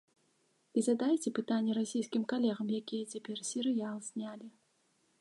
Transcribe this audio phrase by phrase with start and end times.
[0.79, 4.47] І задайце пытанне расійскім калегам, якія цяпер серыял знялі.